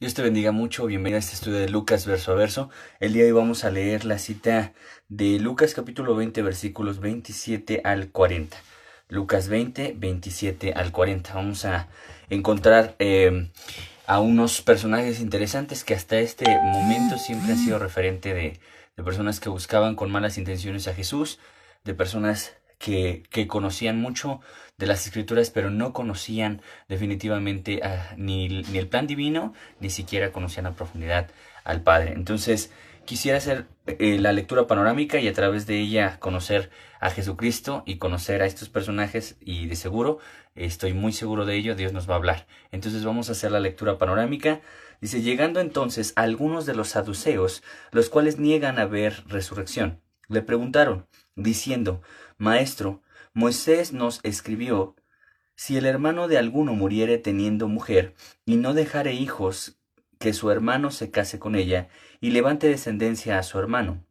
[0.00, 2.70] Dios te bendiga mucho, bienvenido a este estudio de Lucas verso a verso.
[3.00, 4.72] El día de hoy vamos a leer la cita
[5.10, 8.56] de Lucas capítulo 20 versículos 27 al 40.
[9.10, 11.34] Lucas 20, 27 al 40.
[11.34, 11.88] Vamos a
[12.30, 13.50] encontrar eh,
[14.06, 19.50] a unos personajes interesantes que hasta este momento siempre han sido referente de personas que
[19.50, 21.38] buscaban con malas intenciones a Jesús,
[21.84, 24.40] de personas que, conocían mucho
[24.78, 30.32] de las escrituras, pero no conocían definitivamente uh, ni, ni, el plan divino, ni siquiera
[30.32, 31.30] conocían a profundidad
[31.64, 32.14] al Padre.
[32.14, 32.72] Entonces,
[33.04, 37.98] quisiera hacer eh, la lectura panorámica y a través de ella conocer a Jesucristo y
[37.98, 40.18] conocer a estos personajes y de seguro,
[40.54, 42.46] estoy muy seguro de ello, Dios nos va a hablar.
[42.72, 44.62] Entonces vamos a hacer la lectura panorámica.
[45.02, 51.06] Dice, llegando entonces a algunos de los saduceos, los cuales niegan haber resurrección, le preguntaron,
[51.36, 52.02] diciendo,
[52.40, 53.02] Maestro,
[53.34, 54.96] Moisés nos escribió,
[55.56, 58.14] si el hermano de alguno muriere teniendo mujer,
[58.46, 59.78] y no dejare hijos,
[60.18, 64.06] que su hermano se case con ella, y levante descendencia a su hermano.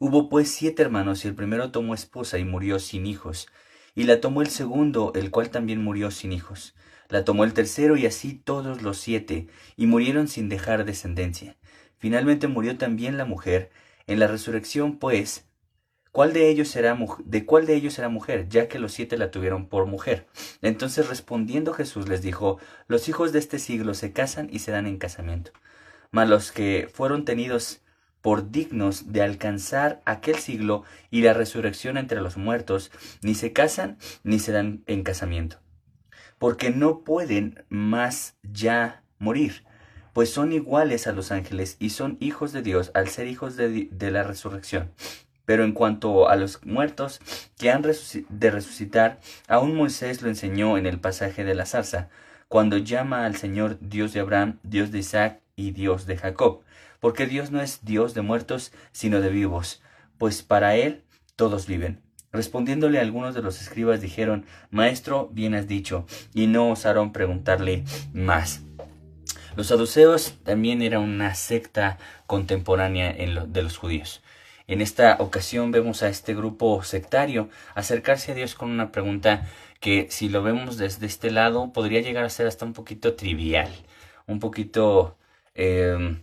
[0.00, 3.46] Hubo pues siete hermanos, y el primero tomó esposa y murió sin hijos,
[3.94, 6.74] y la tomó el segundo, el cual también murió sin hijos.
[7.08, 11.56] La tomó el tercero, y así todos los siete, y murieron sin dejar descendencia.
[11.96, 13.70] Finalmente murió también la mujer.
[14.08, 15.46] En la resurrección, pues,
[16.12, 16.76] ¿Cuál de ellos
[17.46, 20.26] cuál de ellos será mujer, ya que los siete la tuvieron por mujer?
[20.60, 22.58] Entonces respondiendo Jesús les dijo,
[22.88, 25.52] los hijos de este siglo se casan y se dan en casamiento,
[26.10, 27.82] mas los que fueron tenidos
[28.22, 32.90] por dignos de alcanzar aquel siglo y la resurrección entre los muertos,
[33.22, 35.60] ni se casan ni se dan en casamiento,
[36.38, 39.64] porque no pueden más ya morir,
[40.12, 44.10] pues son iguales a los ángeles y son hijos de Dios al ser hijos de
[44.10, 44.90] la resurrección.
[45.50, 47.20] Pero en cuanto a los muertos
[47.58, 52.08] que han de resucitar, aún Moisés lo enseñó en el pasaje de la zarza,
[52.46, 56.60] cuando llama al Señor Dios de Abraham, Dios de Isaac y Dios de Jacob,
[57.00, 59.82] porque Dios no es Dios de muertos, sino de vivos,
[60.18, 61.02] pues para Él
[61.34, 62.00] todos viven.
[62.30, 67.82] Respondiéndole algunos de los escribas dijeron, Maestro, bien has dicho, y no osaron preguntarle
[68.12, 68.62] más.
[69.56, 74.22] Los saduceos también eran una secta contemporánea de los judíos.
[74.70, 79.48] En esta ocasión vemos a este grupo sectario acercarse a Dios con una pregunta
[79.80, 83.68] que si lo vemos desde este lado podría llegar a ser hasta un poquito trivial,
[84.28, 85.18] un poquito
[85.54, 86.22] eh,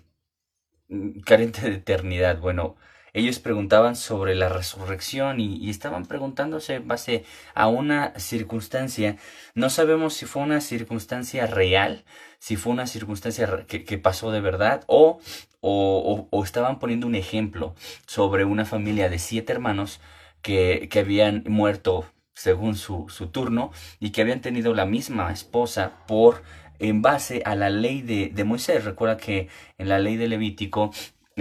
[1.26, 2.40] carente de eternidad.
[2.40, 2.78] Bueno,
[3.18, 9.18] ellos preguntaban sobre la resurrección y, estaban preguntándose en base a una circunstancia.
[9.56, 12.06] No sabemos si fue una circunstancia real,
[12.40, 15.20] si fue una circunstancia que, pasó de verdad o
[15.60, 17.74] o, o, estaban poniendo un ejemplo
[18.06, 20.00] sobre una familia de siete hermanos
[20.42, 26.06] que, que habían muerto según su, su, turno y que habían tenido la misma esposa
[26.08, 26.44] por
[26.80, 28.86] en base a la ley de, de Moisés.
[28.86, 30.92] Recuerda que en la ley de Levítico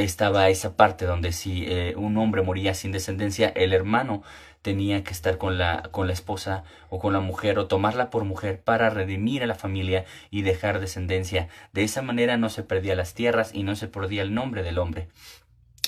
[0.04, 4.22] estaba esa parte donde si eh, un hombre moría sin descendencia, el hermano
[4.62, 8.24] tenía que estar con la, con la esposa o con la mujer o tomarla por
[8.24, 11.48] mujer para redimir a la familia y dejar descendencia.
[11.72, 14.78] De esa manera no se perdía las tierras y no se perdía el nombre del
[14.78, 15.08] hombre.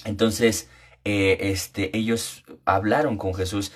[0.04, 0.70] Entonces,
[1.04, 3.72] eh, este, ellos hablaron con Jesús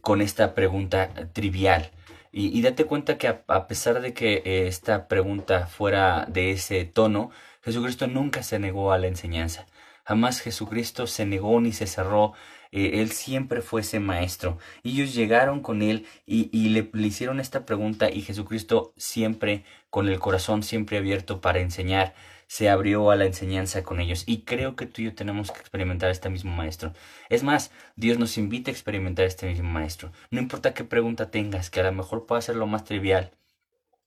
[0.00, 1.90] con esta pregunta trivial.
[2.32, 7.30] Y, date cuenta que a, pesar de que eh, esta pregunta fuera de ese tono,
[7.62, 9.66] Jesucristo nunca se negó a la enseñanza.
[10.04, 12.32] Jamás Jesucristo se negó ni se cerró
[12.72, 14.58] eh, él siempre fue ese maestro.
[14.82, 20.62] Ellos llegaron con él y, le, hicieron esta pregunta y Jesucristo siempre con el corazón
[20.62, 22.14] siempre abierto para enseñar,
[22.52, 24.24] se abrió a la enseñanza con ellos.
[24.26, 26.92] Y creo que tú y yo tenemos que experimentar este mismo maestro.
[27.30, 30.12] Es más, Dios nos invita a experimentar este mismo maestro.
[30.30, 33.32] No importa qué pregunta tengas, que a lo mejor pueda ser lo más trivial.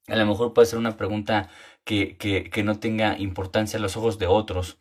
[0.07, 1.49] A lo mejor puede ser una pregunta
[1.85, 4.77] que, que, que no tenga importancia a los ojos de otros.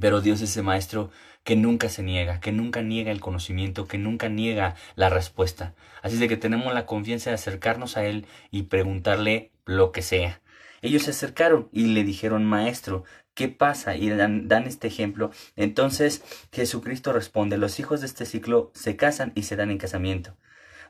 [0.00, 1.10] Pero Dios es ese maestro
[1.42, 5.74] que nunca se niega, que nunca niega el conocimiento, que nunca niega la respuesta.
[6.02, 10.40] Así de que tenemos la confianza de acercarnos a Él y preguntarle lo que sea.
[10.82, 13.96] Ellos se acercaron y le dijeron, Maestro, ¿qué pasa?
[13.96, 15.30] Y dan, este ejemplo.
[15.56, 20.36] Entonces Jesucristo responde, los hijos de este ciclo se casan y se dan en casamiento.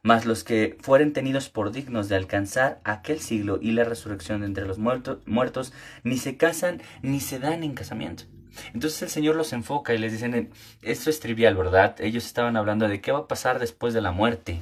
[0.02, 4.46] Mas los que fueren tenidos por dignos de alcanzar aquel siglo y la resurrección de
[4.46, 5.72] entre los muertos, muertos,
[6.04, 8.24] ni se casan ni se dan en casamiento.
[8.72, 10.50] Entonces el Señor los enfoca y les dicen,
[10.82, 11.96] esto es trivial, ¿verdad?
[12.00, 14.60] Ellos estaban hablando de qué va a pasar después de la muerte.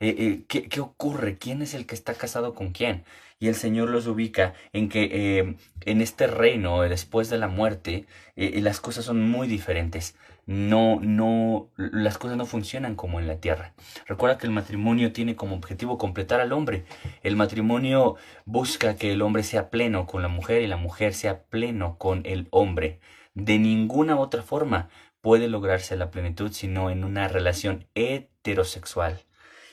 [0.00, 1.38] Eh, eh, ¿qué, ¿qué, ocurre?
[1.38, 3.04] ¿Quién es el que está casado con quién?
[3.38, 8.06] Y el Señor los ubica en que eh, en este reino, después de la muerte,
[8.36, 10.16] las cosas son muy diferentes.
[10.46, 13.74] No, no, las cosas no funcionan como en la tierra.
[14.06, 16.84] Recuerda que el matrimonio tiene como objetivo completar al hombre.
[17.22, 21.42] El matrimonio busca que el hombre sea pleno con la mujer y la mujer sea
[21.42, 23.00] pleno con el hombre.
[23.34, 24.88] De ninguna otra forma
[25.20, 29.24] puede lograrse la plenitud sino en una relación heterosexual.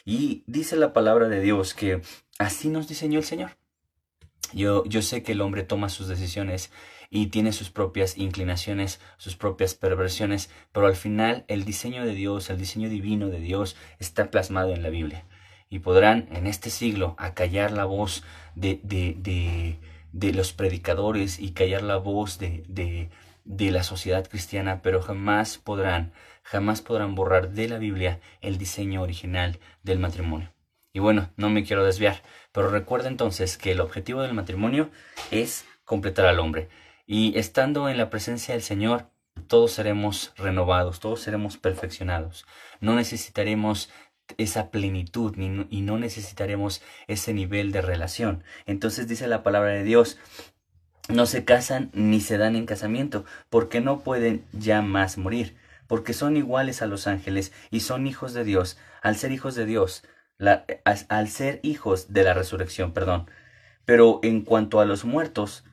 [0.06, 2.02] Y dice la palabra de Dios que
[2.40, 3.58] así nos diseñó el Señor.
[4.54, 6.72] Yo, yo sé que el hombre toma sus decisiones
[7.10, 12.50] y tiene sus propias inclinaciones, sus propias perversiones, pero al final el diseño de Dios,
[12.50, 15.26] el diseño divino de Dios está plasmado en la Biblia.
[15.70, 18.24] Y podrán en este siglo acallar la voz
[18.56, 19.80] de, de, de,
[20.12, 23.10] de los predicadores y callar la voz de, de,
[23.44, 29.01] de la sociedad cristiana, pero jamás podrán jamás podrán borrar de la Biblia el diseño
[29.01, 30.54] original del matrimonio.
[30.94, 34.92] Y bueno, no me quiero desviar, pero recuerda entonces que el objetivo del matrimonio
[35.31, 36.69] es completar al hombre.
[37.07, 39.07] Y estando en la presencia del Señor,
[39.48, 42.46] todos seremos renovados, todos seremos perfeccionados.
[42.80, 43.89] No necesitaremos
[44.38, 48.44] esa plenitud y no necesitaremos ese nivel de relación.
[48.66, 50.18] Entonces dice la palabra de Dios,
[51.10, 55.57] no se casan ni se dan en casamiento, porque no pueden ya más morir
[55.94, 59.68] porque son iguales a los ángeles y son hijos de Dios, al ser hijos de
[59.68, 60.04] Dios,
[60.40, 63.30] al ser hijos de la resurrección, perdón.
[63.86, 65.66] Pero en cuanto a los muertos,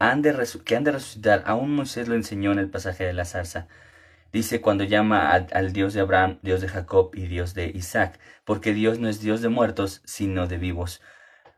[0.00, 3.24] han de que han de resucitar, aún Moisés lo enseñó en el pasaje de la
[3.24, 3.68] zarza.
[4.32, 8.74] Dice cuando llama al Dios de Abraham, Dios de Jacob y Dios de Isaac, porque
[8.74, 11.00] Dios no es Dios de muertos, sino de vivos.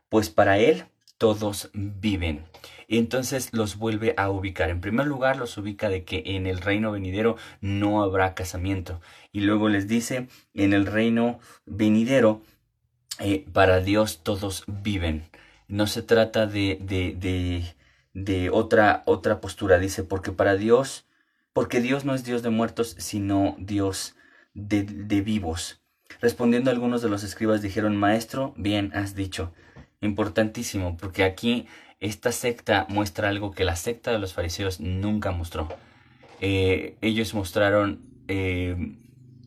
[0.09, 0.85] Pues para él
[1.17, 2.45] todos viven.
[2.87, 4.69] Y entonces los vuelve a ubicar.
[4.69, 9.01] En primer lugar, los ubica de que en el reino venidero no habrá casamiento.
[9.31, 12.41] Y luego les dice, en el reino venidero,
[13.19, 15.23] eh, para Dios todos viven.
[15.67, 17.75] No se trata de, de, de,
[18.13, 19.79] de otra, otra postura.
[19.79, 21.07] Dice, porque para Dios,
[21.53, 24.15] porque Dios no es Dios de muertos, sino Dios
[24.53, 25.81] de, de vivos.
[26.21, 29.53] Respondiendo algunos de los escribas dijeron, Maestro, bien has dicho
[30.05, 31.67] importantísimo, porque aquí
[31.99, 35.69] esta secta muestra algo que la secta de los fariseos nunca mostró.
[36.41, 38.95] Eh, ellos mostraron eh,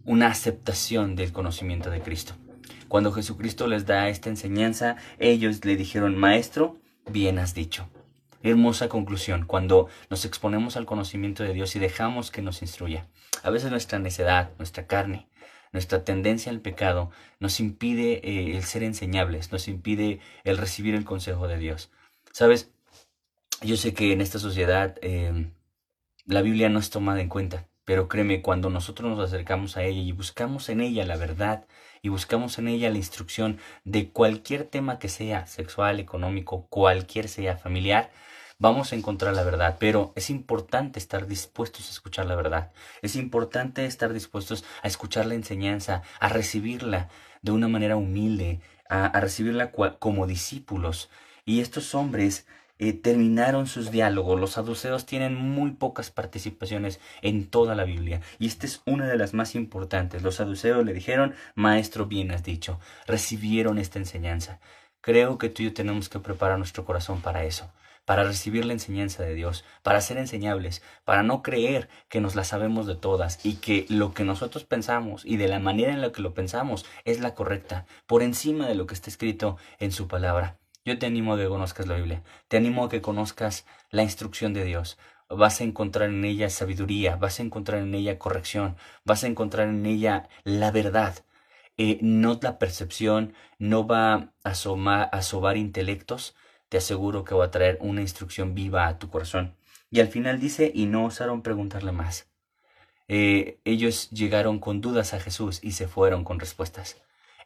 [0.05, 2.35] una aceptación del conocimiento de Cristo.
[2.89, 6.79] Cuando Jesucristo les da esta enseñanza, ellos le dijeron, Maestro,
[7.11, 7.89] bien has dicho.
[8.43, 13.07] Hermosa conclusión, cuando nos exponemos al conocimiento de Dios y dejamos que nos instruya.
[13.43, 15.27] A veces nuestra necedad, nuestra carne,
[15.73, 17.11] nuestra tendencia al pecado
[17.41, 21.91] nos impide eh, el ser enseñables, nos impide el recibir el consejo de Dios.
[22.33, 22.71] Sabes,
[23.63, 25.53] yo sé que en esta sociedad em,
[26.25, 30.01] la Biblia no es tomada en cuenta, pero créeme, cuando nosotros nos acercamos a ella
[30.01, 31.67] y buscamos en ella la verdad
[32.03, 37.57] y buscamos en ella la instrucción de cualquier tema que sea sexual, económico, cualquier sea
[37.57, 38.11] familiar,
[38.59, 42.73] vamos a encontrar la verdad, pero es importante estar dispuestos a escuchar la verdad.
[43.03, 47.09] Es importante estar dispuestos a escuchar la enseñanza, a recibirla
[47.43, 51.09] de una manera humilde, a, recibirla como discípulos.
[51.45, 52.47] Y estos hombres
[52.81, 54.41] eh, terminaron sus diálogos.
[54.41, 58.21] Los saduceos tienen muy pocas participaciones en toda la Biblia.
[58.41, 60.23] Y esta es una de las más importantes.
[60.23, 62.81] Los saduceos le dijeron, Maestro, bien has dicho.
[63.07, 64.59] Recibieron esta enseñanza.
[65.01, 67.71] Creo que tú y yo tenemos que preparar nuestro corazón para eso
[68.09, 72.45] para recibir la enseñanza de Dios, para ser enseñables, para no creer que nos la
[72.45, 76.11] sabemos de todas y que lo que nosotros pensamos y de la manera en la
[76.11, 80.09] que lo pensamos es la correcta, por encima de lo que está escrito en su
[80.09, 80.57] palabra.
[80.87, 84.55] Yo te animo a que conozcas la Biblia, te animo a que conozcas la instrucción
[84.55, 84.97] de Dios.
[85.29, 89.69] Vas a encontrar en ella sabiduría, vas a encontrar en ella corrección, vas a encontrar
[89.69, 91.27] en ella la verdad.
[91.77, 94.53] Eh, no la percepción, no va a,
[95.03, 96.35] a sobar intelectos,
[96.69, 99.55] te aseguro que va a traer una instrucción viva a tu corazón.
[99.91, 102.29] Y al final dice, y no osaron preguntarle más.
[103.09, 106.97] Eh, ellos llegaron con dudas a Jesús y se fueron con respuestas.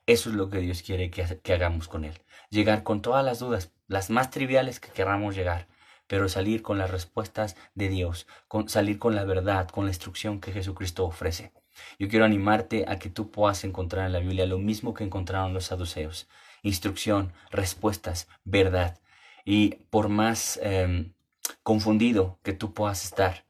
[0.06, 2.18] Eso es lo que Dios quiere que, que hagamos con Él.
[2.50, 5.68] Llegar con todas las dudas, las más triviales que queramos llegar,
[6.08, 10.40] pero salir con las respuestas de Dios, con, salir con la verdad, con la instrucción
[10.40, 11.52] que Jesucristo ofrece.
[11.98, 15.54] Yo quiero animarte a que tú puedas encontrar en la Biblia lo mismo que encontraron
[15.54, 16.28] los saduceos.
[16.62, 18.98] Instrucción, respuestas, verdad.
[19.44, 21.12] Y por más em,
[21.62, 23.44] confundido que tú puedas estar,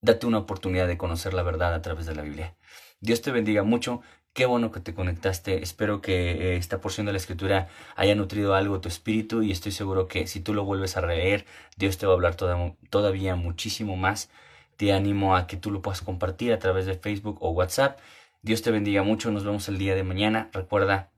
[0.00, 2.56] date una oportunidad de conocer la verdad a través de la Biblia.
[3.00, 4.02] Dios te bendiga mucho.
[4.32, 5.62] Qué bueno que te conectaste.
[5.62, 9.72] Espero que eh, esta porción de la escritura haya nutrido algo tu espíritu y estoy
[9.72, 13.96] seguro que si tú lo vuelves a leer, Dios te va a hablar todavía muchísimo
[13.96, 14.30] más.
[14.76, 18.00] Te animo a que tú lo puedas compartir a través de Facebook o WhatsApp
[18.44, 20.50] Dios te bendiga mucho, nos vemos el día de mañana.
[20.52, 21.10] Recuerda,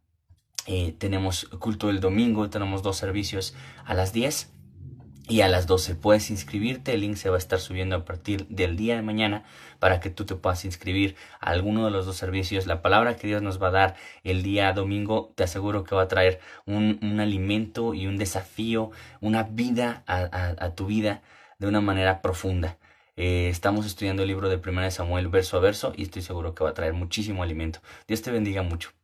[0.66, 3.54] eh, tenemos culto el domingo, tenemos dos servicios
[3.85, 4.52] a las 10
[5.28, 6.94] y a las 12 puedes inscribirte.
[6.94, 9.44] El link se va a estar subiendo a partir del día de mañana
[9.78, 12.66] para que tú te puedas inscribir a alguno de los dos servicios.
[12.66, 16.02] La palabra que Dios nos va a dar el día domingo te aseguro que va
[16.02, 21.23] a traer un, alimento y un desafío, una vida a, tu vida
[21.58, 22.78] de una manera profunda.
[23.16, 26.54] Eh, estamos estudiando el libro de Primera de Samuel verso a verso y estoy seguro
[26.54, 27.80] que va a traer muchísimo alimento.
[28.06, 28.95] Dios te bendiga mucho.